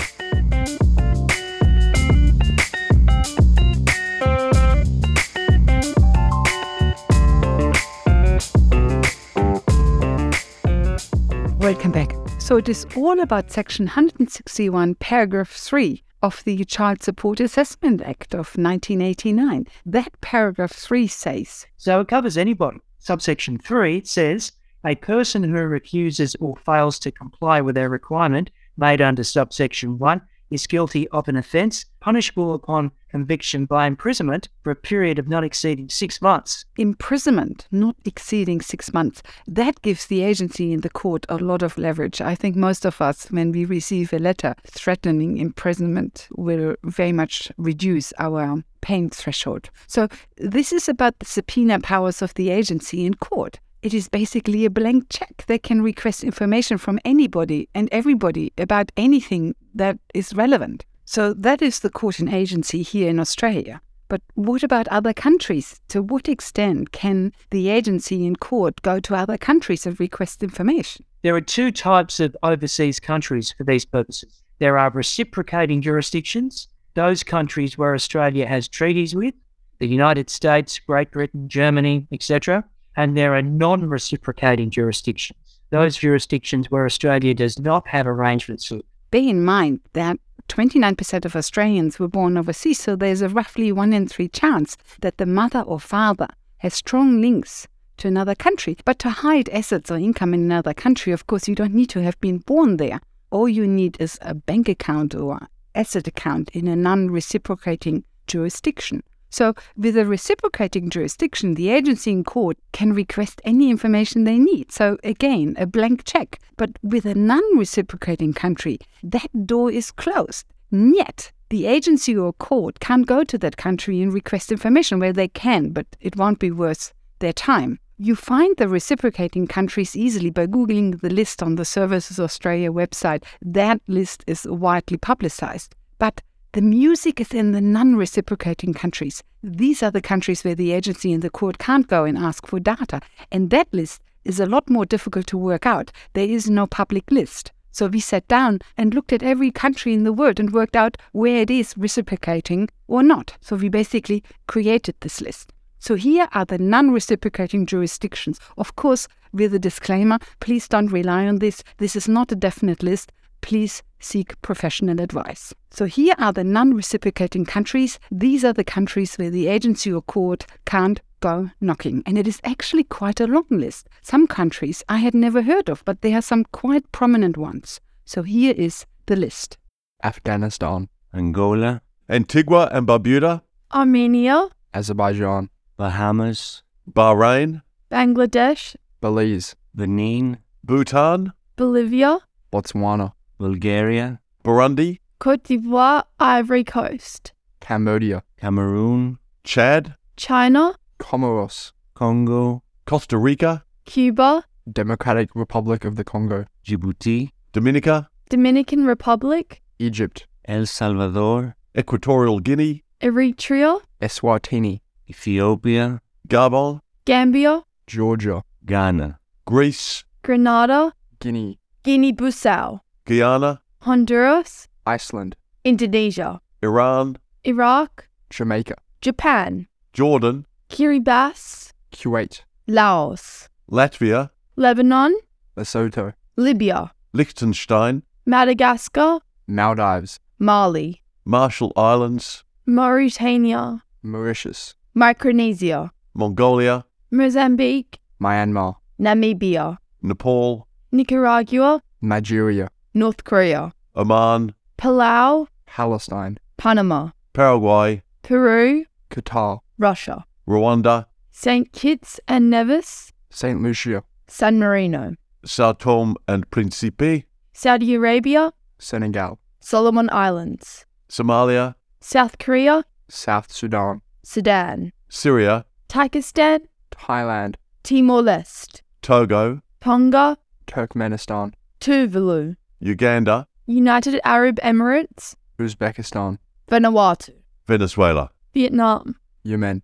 Welcome 11.60 11.92
back. 11.92 12.14
So 12.40 12.58
it 12.58 12.68
is 12.68 12.86
all 12.98 13.22
about 13.22 13.52
Section 13.52 13.86
161, 13.86 14.96
Paragraph 14.96 15.50
3 15.50 16.04
of 16.22 16.44
the 16.44 16.64
Child 16.66 17.02
Support 17.02 17.40
Assessment 17.40 18.02
Act 18.02 18.34
of 18.34 18.56
1989. 18.58 19.68
That 19.86 20.20
paragraph 20.22 20.74
3 20.74 21.08
says 21.08 21.66
So 21.78 22.02
it 22.02 22.08
covers 22.08 22.38
anybody. 22.38 22.80
Subsection 23.04 23.58
3 23.58 24.06
says 24.06 24.54
a 24.86 24.96
person 24.96 25.44
who 25.44 25.52
refuses 25.52 26.38
or 26.40 26.56
fails 26.56 26.98
to 27.00 27.12
comply 27.12 27.60
with 27.60 27.76
a 27.76 27.90
requirement 27.90 28.50
made 28.78 29.02
under 29.02 29.26
subsection 29.26 30.00
1 30.00 30.22
is 30.54 30.68
guilty 30.68 31.08
of 31.10 31.28
an 31.28 31.36
offence 31.36 31.86
punishable 32.00 32.54
upon 32.54 32.92
conviction 33.10 33.66
by 33.66 33.86
imprisonment 33.86 34.50
for 34.64 34.72
a 34.72 34.76
period 34.76 35.20
of 35.20 35.28
not 35.28 35.44
exceeding 35.44 35.88
six 35.90 36.22
months. 36.22 36.66
imprisonment 36.78 37.68
not 37.72 37.96
exceeding 38.06 38.60
six 38.60 38.94
months. 38.94 39.22
That 39.48 39.82
gives 39.82 40.08
the 40.08 40.24
agency 40.24 40.74
in 40.74 40.82
the 40.82 40.90
court 40.90 41.26
a 41.30 41.38
lot 41.38 41.62
of 41.64 41.78
leverage. 41.78 42.22
I 42.22 42.36
think 42.36 42.56
most 42.56 42.86
of 42.86 43.00
us, 43.02 43.28
when 43.32 43.52
we 43.52 43.66
receive 43.66 44.12
a 44.12 44.20
letter 44.20 44.56
threatening 44.68 45.38
imprisonment, 45.38 46.28
will 46.32 46.76
very 46.84 47.12
much 47.12 47.52
reduce 47.58 48.12
our 48.20 48.64
pain 48.82 49.10
threshold. 49.10 49.70
So, 49.88 50.08
this 50.38 50.74
is 50.74 50.90
about 50.90 51.20
the 51.20 51.26
subpoena 51.26 51.80
powers 51.80 52.22
of 52.22 52.34
the 52.34 52.50
agency 52.50 53.06
in 53.06 53.14
court. 53.14 53.60
It 53.84 53.94
is 53.94 54.08
basically 54.08 54.64
a 54.64 54.70
blank 54.70 55.08
check. 55.10 55.44
They 55.46 55.60
can 55.60 55.82
request 55.82 56.24
information 56.24 56.78
from 56.78 57.02
anybody 57.04 57.68
and 57.76 57.90
everybody 57.92 58.54
about 58.58 58.94
anything 58.96 59.56
that 59.76 60.00
is 60.14 60.34
relevant. 60.34 60.86
So 61.04 61.34
that 61.34 61.62
is 61.62 61.82
the 61.82 61.90
court 61.90 62.20
and 62.20 62.34
agency 62.34 62.82
here 62.82 63.10
in 63.10 63.20
Australia. 63.20 63.82
But 64.08 64.22
what 64.36 64.64
about 64.64 64.88
other 64.88 65.12
countries? 65.12 65.82
To 65.90 66.02
what 66.02 66.30
extent 66.30 66.94
can 66.94 67.34
the 67.52 67.68
agency 67.68 68.26
in 68.26 68.38
court 68.38 68.82
go 68.84 69.02
to 69.02 69.16
other 69.16 69.38
countries 69.38 69.86
and 69.86 70.00
request 70.00 70.44
information? 70.44 71.04
There 71.22 71.36
are 71.36 71.42
two 71.42 71.70
types 71.70 72.22
of 72.22 72.38
overseas 72.42 73.02
countries 73.02 73.52
for 73.52 73.66
these 73.66 73.84
purposes. 73.84 74.44
There 74.60 74.78
are 74.78 74.92
reciprocating 74.92 75.82
jurisdictions, 75.82 76.70
those 76.94 77.22
countries 77.22 77.78
where 77.78 77.94
Australia 77.94 78.48
has 78.48 78.70
treaties 78.70 79.14
with, 79.14 79.34
the 79.80 79.88
United 79.88 80.30
States, 80.30 80.80
Great 80.80 81.12
Britain, 81.12 81.50
Germany, 81.50 82.08
etc. 82.14 82.64
And 82.96 83.18
there 83.18 83.36
are 83.36 83.42
non 83.42 83.90
reciprocating 83.90 84.70
jurisdictions, 84.70 85.60
those 85.70 85.98
jurisdictions 85.98 86.70
where 86.70 86.86
Australia 86.86 87.34
does 87.34 87.60
not 87.60 87.88
have 87.88 88.08
arrangements. 88.08 88.72
Bear 89.12 89.22
in 89.22 89.44
mind 89.44 89.80
that 89.94 90.18
29% 90.50 91.26
of 91.26 91.36
Australians 91.36 92.00
were 92.00 92.08
born 92.08 92.38
overseas, 92.38 92.80
so 92.80 92.96
there's 92.96 93.22
a 93.22 93.30
roughly 93.30 93.72
1 93.72 93.94
in 93.94 94.08
3 94.08 94.28
chance 94.28 94.78
that 95.02 95.18
the 95.18 95.26
mother 95.26 95.62
or 95.62 95.80
father 95.80 96.28
has 96.58 96.74
strong 96.74 97.22
links 97.22 97.68
to 97.98 98.08
another 98.08 98.36
country. 98.36 98.78
But 98.86 99.00
to 99.00 99.10
hide 99.10 99.50
assets 99.50 99.92
or 99.92 99.98
income 99.98 100.34
in 100.34 100.42
another 100.42 100.74
country, 100.74 101.14
of 101.14 101.28
course, 101.28 101.48
you 101.48 101.56
don't 101.56 101.74
need 101.74 101.90
to 101.90 102.02
have 102.02 102.20
been 102.20 102.40
born 102.40 102.78
there. 102.78 103.00
All 103.32 103.50
you 103.50 103.68
need 103.68 103.98
is 104.00 104.20
a 104.22 104.34
bank 104.34 104.70
account 104.70 105.16
or 105.16 105.40
asset 105.76 106.08
account 106.08 106.50
in 106.52 106.68
a 106.68 106.76
non 106.76 107.10
reciprocating 107.10 108.04
jurisdiction. 108.28 109.04
So, 109.34 109.56
with 109.76 109.98
a 109.98 110.06
reciprocating 110.06 110.92
jurisdiction, 110.92 111.56
the 111.56 111.72
agency 111.72 112.12
in 112.12 112.24
court 112.24 112.56
can 112.72 112.94
request 112.94 113.42
any 113.44 113.72
information 113.72 114.26
they 114.26 114.38
need. 114.38 114.72
So, 114.72 114.98
again, 115.04 115.56
a 115.58 115.66
blank 115.66 116.04
check. 116.04 116.40
But 116.56 116.78
with 116.84 117.06
a 117.06 117.16
non 117.16 117.42
reciprocating 117.58 118.34
country, 118.34 118.78
that 119.02 119.48
door 119.48 119.72
is 119.72 119.90
closed. 119.90 120.46
And 120.72 120.96
Yet, 120.96 121.32
the 121.50 121.66
agency 121.66 122.16
or 122.16 122.34
court 122.34 122.80
can't 122.80 123.08
go 123.08 123.24
to 123.24 123.38
that 123.40 123.58
country 123.58 124.04
and 124.04 124.14
request 124.14 124.52
information 124.52 125.00
where 125.00 125.14
they 125.14 125.30
can, 125.30 125.72
but 125.72 125.88
it 126.00 126.16
won't 126.16 126.38
be 126.38 126.52
worth 126.52 126.94
their 127.18 127.34
time. 127.34 127.80
You 127.98 128.16
find 128.16 128.56
the 128.58 128.68
reciprocating 128.68 129.48
countries 129.48 129.96
easily 129.96 130.30
by 130.30 130.46
Googling 130.46 131.02
the 131.02 131.10
list 131.10 131.42
on 131.42 131.56
the 131.56 131.66
Services 131.66 132.20
Australia 132.20 132.72
website. 132.72 133.24
That 133.42 133.82
list 133.88 134.24
is 134.28 134.46
widely 134.46 134.98
publicized. 134.98 135.74
But 135.98 136.22
the 136.54 136.62
music 136.62 137.20
is 137.20 137.34
in 137.34 137.52
the 137.52 137.62
non 137.62 137.96
reciprocating 137.96 138.76
countries. 138.76 139.24
These 139.42 139.82
are 139.82 139.90
the 139.90 140.04
countries 140.04 140.44
where 140.44 140.54
the 140.54 140.72
agency 140.72 141.12
and 141.12 141.24
the 141.24 141.32
court 141.32 141.58
can't 141.58 141.88
go 141.88 142.06
and 142.06 142.16
ask 142.16 142.46
for 142.46 142.60
data. 142.60 143.02
And 143.32 143.50
that 143.50 143.68
list 143.74 144.04
is 144.24 144.40
a 144.40 144.46
lot 144.46 144.70
more 144.70 144.86
difficult 144.86 145.26
to 145.28 145.38
work 145.38 145.66
out. 145.66 145.92
There 146.14 146.28
is 146.28 146.52
no 146.52 146.68
public 146.68 147.10
list. 147.12 147.52
So 147.72 147.88
we 147.88 148.00
sat 148.00 148.28
down 148.28 148.60
and 148.78 148.94
looked 148.94 149.12
at 149.12 149.24
every 149.24 149.50
country 149.50 149.96
in 149.96 150.04
the 150.04 150.14
world 150.14 150.40
and 150.40 150.54
worked 150.54 150.76
out 150.76 150.96
where 151.12 151.42
it 151.42 151.50
is 151.50 151.76
reciprocating 151.76 152.70
or 152.88 153.02
not. 153.02 153.36
So 153.42 153.56
we 153.56 153.68
basically 153.70 154.24
created 154.48 154.94
this 155.00 155.22
list. 155.22 155.52
So 155.80 155.96
here 155.96 156.30
are 156.34 156.46
the 156.46 156.60
non 156.60 156.92
reciprocating 156.92 157.66
jurisdictions. 157.66 158.40
Of 158.60 158.76
course, 158.76 159.08
with 159.32 159.56
a 159.56 159.60
disclaimer 159.60 160.20
please 160.40 160.68
don't 160.68 160.92
rely 160.92 161.26
on 161.26 161.40
this. 161.40 161.64
This 161.78 161.96
is 161.96 162.08
not 162.08 162.32
a 162.32 162.36
definite 162.36 162.84
list 162.84 163.12
please 163.44 163.84
seek 164.00 164.42
professional 164.42 165.00
advice. 165.00 165.54
So 165.70 165.86
here 165.86 166.16
are 166.18 166.34
the 166.34 166.44
non 166.44 166.74
reciprocating 166.74 167.46
countries. 167.46 168.00
These 168.10 168.44
are 168.44 168.54
the 168.54 168.64
countries 168.64 169.16
where 169.16 169.30
the 169.30 169.48
agency 169.48 169.94
or 169.94 170.02
court 170.02 170.48
can't 170.66 171.00
go 171.20 171.52
knocking. 171.62 172.02
And 172.06 172.18
it 172.18 172.28
is 172.28 172.40
actually 172.44 172.86
quite 172.86 173.20
a 173.20 173.28
long 173.28 173.46
list. 173.50 173.90
Some 174.02 174.28
countries 174.28 174.84
I 174.90 174.98
had 174.98 175.14
never 175.14 175.42
heard 175.42 175.70
of, 175.70 175.84
but 175.86 176.02
there 176.02 176.18
are 176.18 176.22
some 176.22 176.46
quite 176.46 176.92
prominent 176.92 177.38
ones. 177.38 177.80
So 178.06 178.24
here 178.24 178.54
is 178.58 178.86
the 179.06 179.16
list. 179.16 179.58
Afghanistan, 180.04 180.90
Angola, 181.14 181.82
Antigua 182.10 182.70
and 182.72 182.88
Barbuda, 182.88 183.42
Armenia, 183.74 184.50
Azerbaijan, 184.74 185.50
Bahamas, 185.78 186.64
Bahrain, 186.90 187.62
Bangladesh, 187.92 188.76
Belize, 189.02 189.56
Benin, 189.76 190.38
Bhutan, 190.64 191.34
Bolivia, 191.56 192.20
Botswana, 192.52 193.14
Bulgaria, 193.44 194.22
Burundi, 194.46 195.00
Cote 195.20 195.44
d'Ivoire, 195.44 196.06
Ivory 196.18 196.64
Coast, 196.64 197.34
Cambodia, 197.60 198.24
Cameroon, 198.38 199.18
Chad, 199.44 199.96
China, 200.16 200.76
Comoros, 200.98 201.74
Congo, 201.94 202.64
Costa 202.86 203.18
Rica, 203.18 203.66
Cuba, 203.84 204.46
Democratic 204.72 205.36
Republic 205.36 205.84
of 205.84 205.98
the 205.98 206.06
Congo, 206.06 206.46
Djibouti, 206.66 207.32
Dominica, 207.52 208.08
Dominican 208.30 208.86
Republic, 208.86 209.62
Egypt, 209.78 210.26
El 210.46 210.66
Salvador, 210.66 211.56
Equatorial 211.76 212.40
Guinea, 212.40 212.82
Eritrea, 213.02 213.82
Eswatini, 214.02 214.80
Ethiopia, 215.10 216.00
Gabon, 216.30 216.80
Gambia, 217.04 217.64
Georgia, 217.88 218.42
Ghana, 218.66 219.20
Greece, 219.46 220.06
Grenada, 220.22 220.94
Guinea, 221.20 221.60
Guinea-Bissau, 221.84 222.80
Guyana, 223.06 223.60
Honduras, 223.82 224.70
Iceland, 224.88 225.36
Indonesia, 225.66 226.40
Iran, 226.62 227.18
Iraq, 227.44 228.08
Jamaica, 228.30 228.76
Japan, 229.02 229.68
Jordan, 229.92 230.46
Kiribati, 230.70 231.74
Kuwait, 231.92 232.44
Laos, 232.68 233.50
Latvia, 233.70 234.30
Lebanon, 234.56 235.14
Lesotho, 235.58 236.14
Libya, 236.38 236.92
Liechtenstein, 237.12 238.04
Madagascar, 238.26 239.20
Maldives, 239.48 240.20
Mali, 240.40 241.02
Marshall 241.26 241.74
Islands, 241.76 242.46
Mauritania, 242.66 243.84
Mauritius, 244.02 244.76
Micronesia, 244.94 245.92
Mongolia, 246.14 246.86
Mozambique, 247.12 248.00
Myanmar, 248.22 248.76
Namibia, 248.98 249.78
Nepal, 250.02 250.68
Nicaragua, 250.94 251.82
Nigeria, 252.02 252.70
North 252.94 253.24
Korea, 253.24 253.74
Oman, 253.96 254.54
Palau, 254.78 255.48
Palestine, 255.66 256.38
Panama, 256.58 257.10
Paraguay, 257.34 258.04
Peru, 258.22 258.86
Qatar, 259.10 259.60
Russia, 259.78 260.26
Rwanda, 260.48 261.06
St. 261.32 261.72
Kitts 261.72 262.20
and 262.28 262.50
Nevis, 262.50 263.12
St. 263.32 263.62
Lucia, 263.62 264.04
San 264.28 264.60
Marino, 264.60 265.16
Sao 265.46 265.74
Tome 265.74 266.16
and 266.28 266.50
Principe, 266.52 267.26
Saudi 267.54 267.96
Arabia, 267.96 268.54
Senegal, 268.78 269.40
Solomon 269.60 270.10
Islands, 270.12 270.86
Somalia, 271.10 271.76
South 272.00 272.38
Korea, 272.38 272.86
South 273.10 273.52
Sudan, 273.52 274.02
Sudan, 274.24 274.92
Syria, 275.10 275.66
Tajikistan, 275.90 276.62
Thailand, 276.92 277.56
Timor 277.84 278.22
Leste, 278.22 278.82
Togo, 279.02 279.62
Tonga, 279.82 280.38
Turkmenistan, 280.68 281.54
Tuvalu, 281.80 282.56
Uganda, 282.86 283.48
United 283.66 284.20
Arab 284.26 284.60
Emirates, 284.62 285.36
Uzbekistan, 285.58 286.38
Vanuatu, 286.70 287.32
Venezuela. 287.66 288.30
Vietnam. 288.54 289.16
Yemen, 289.44 289.82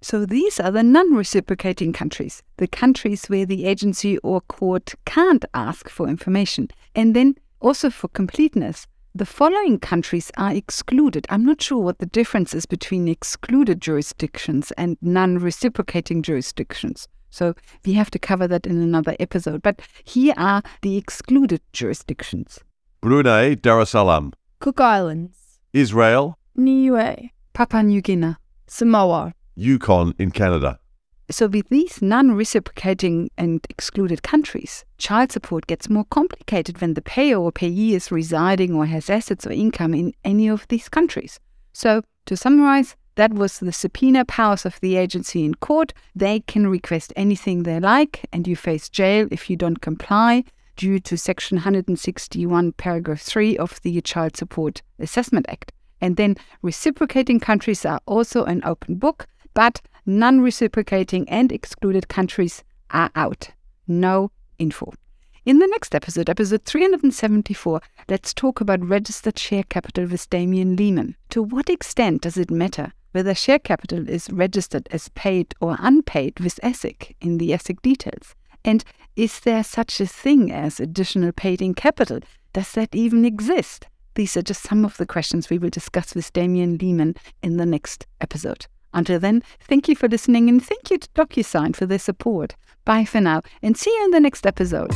So 0.00 0.26
these 0.26 0.58
are 0.58 0.72
the 0.72 0.82
non 0.82 1.14
reciprocating 1.14 1.92
countries, 1.92 2.42
the 2.56 2.66
countries 2.66 3.26
where 3.26 3.46
the 3.46 3.64
agency 3.66 4.18
or 4.18 4.40
court 4.40 4.94
can't 5.04 5.44
ask 5.54 5.88
for 5.88 6.08
information. 6.08 6.68
And 6.96 7.14
then 7.14 7.36
also 7.60 7.90
for 7.90 8.08
completeness, 8.08 8.88
the 9.14 9.26
following 9.26 9.78
countries 9.78 10.32
are 10.36 10.52
excluded. 10.52 11.26
I'm 11.30 11.44
not 11.44 11.62
sure 11.62 11.78
what 11.78 12.00
the 12.00 12.06
difference 12.06 12.54
is 12.54 12.66
between 12.66 13.06
excluded 13.06 13.80
jurisdictions 13.80 14.72
and 14.72 14.96
non 15.00 15.38
reciprocating 15.38 16.22
jurisdictions. 16.22 17.06
So 17.32 17.54
we 17.84 17.94
have 17.94 18.10
to 18.12 18.18
cover 18.18 18.46
that 18.46 18.66
in 18.66 18.80
another 18.80 19.16
episode. 19.18 19.62
But 19.62 19.80
here 20.04 20.34
are 20.36 20.62
the 20.82 20.96
excluded 20.96 21.62
jurisdictions 21.72 22.60
Brunei 23.00 23.56
Darussalam, 23.56 24.34
Cook 24.60 24.80
Islands, 24.80 25.58
Israel, 25.72 26.38
Niue, 26.54 27.30
Papua 27.54 27.82
New 27.82 28.00
Guinea. 28.00 28.36
Samoa, 28.68 29.34
Yukon 29.54 30.14
in 30.18 30.30
Canada. 30.30 30.78
So, 31.30 31.46
with 31.46 31.68
these 31.68 32.02
non 32.02 32.32
reciprocating 32.32 33.30
and 33.38 33.66
excluded 33.70 34.22
countries, 34.22 34.84
child 34.98 35.32
support 35.32 35.66
gets 35.66 35.88
more 35.88 36.04
complicated 36.04 36.80
when 36.80 36.94
the 36.94 37.02
payer 37.02 37.38
or 37.38 37.50
payee 37.50 37.94
is 37.94 38.12
residing 38.12 38.74
or 38.74 38.86
has 38.86 39.08
assets 39.08 39.46
or 39.46 39.52
income 39.52 39.94
in 39.94 40.12
any 40.24 40.48
of 40.48 40.66
these 40.68 40.88
countries. 40.88 41.40
So, 41.72 42.02
to 42.26 42.36
summarize, 42.36 42.96
that 43.16 43.34
was 43.34 43.58
the 43.58 43.72
subpoena 43.72 44.24
powers 44.24 44.64
of 44.64 44.80
the 44.80 44.96
agency 44.96 45.44
in 45.44 45.54
court. 45.56 45.92
They 46.14 46.40
can 46.40 46.66
request 46.66 47.12
anything 47.14 47.62
they 47.62 47.78
like, 47.78 48.24
and 48.32 48.48
you 48.48 48.56
face 48.56 48.88
jail 48.88 49.28
if 49.30 49.50
you 49.50 49.56
don't 49.56 49.80
comply 49.82 50.44
due 50.76 50.98
to 51.00 51.18
Section 51.18 51.56
161, 51.56 52.72
Paragraph 52.72 53.20
3 53.20 53.58
of 53.58 53.80
the 53.82 54.00
Child 54.00 54.36
Support 54.36 54.82
Assessment 54.98 55.46
Act. 55.48 55.72
And 56.00 56.16
then 56.16 56.36
reciprocating 56.62 57.38
countries 57.38 57.84
are 57.84 58.00
also 58.06 58.44
an 58.44 58.62
open 58.64 58.96
book, 58.96 59.26
but 59.52 59.82
non 60.06 60.40
reciprocating 60.40 61.28
and 61.28 61.52
excluded 61.52 62.08
countries 62.08 62.64
are 62.90 63.10
out. 63.14 63.50
No 63.86 64.30
info. 64.58 64.92
In 65.44 65.58
the 65.58 65.66
next 65.66 65.94
episode, 65.94 66.30
episode 66.30 66.64
374, 66.64 67.80
let's 68.08 68.32
talk 68.32 68.60
about 68.60 68.82
registered 68.82 69.38
share 69.38 69.64
capital 69.64 70.06
with 70.06 70.30
Damien 70.30 70.76
Lehman. 70.76 71.16
To 71.30 71.42
what 71.42 71.68
extent 71.68 72.22
does 72.22 72.36
it 72.36 72.50
matter 72.50 72.92
whether 73.12 73.34
share 73.34 73.58
capital 73.58 74.08
is 74.08 74.28
registered 74.30 74.88
as 74.90 75.08
paid 75.10 75.54
or 75.60 75.76
unpaid 75.78 76.40
with 76.40 76.60
ASIC 76.62 77.14
in 77.20 77.38
the 77.38 77.50
ASIC 77.50 77.80
details? 77.82 78.34
And 78.64 78.84
is 79.16 79.40
there 79.40 79.64
such 79.64 80.00
a 80.00 80.06
thing 80.06 80.50
as 80.50 80.80
additional 80.80 81.32
paid 81.32 81.62
in 81.62 81.74
capital? 81.74 82.20
Does 82.52 82.72
that 82.72 82.94
even 82.94 83.24
exist? 83.24 83.86
These 84.14 84.36
are 84.36 84.42
just 84.42 84.62
some 84.62 84.84
of 84.84 84.96
the 84.96 85.06
questions 85.06 85.48
we 85.48 85.58
will 85.58 85.70
discuss 85.70 86.14
with 86.14 86.32
Damien 86.32 86.76
Lehman 86.76 87.14
in 87.42 87.56
the 87.56 87.66
next 87.66 88.06
episode. 88.20 88.66
Until 88.94 89.18
then, 89.18 89.42
thank 89.60 89.88
you 89.88 89.96
for 89.96 90.08
listening 90.08 90.48
and 90.48 90.62
thank 90.62 90.90
you 90.90 90.98
to 90.98 91.08
DocuSign 91.10 91.74
for 91.74 91.86
their 91.86 91.98
support. 91.98 92.54
Bye 92.84 93.04
for 93.04 93.20
now 93.20 93.42
and 93.62 93.76
see 93.76 93.90
you 93.90 94.04
in 94.04 94.10
the 94.10 94.20
next 94.20 94.46
episode. 94.46 94.92